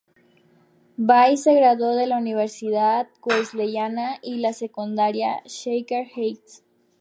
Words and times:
Bays 0.97 1.43
se 1.43 1.53
graduó 1.53 1.89
de 1.95 2.07
la 2.07 2.17
Universidad 2.17 3.07
Wesleyana, 3.23 4.17
y 4.23 4.37
de 4.37 4.41
la 4.41 4.53
secundaria 4.53 5.43
Shaker 5.45 6.07
Heights. 6.15 6.63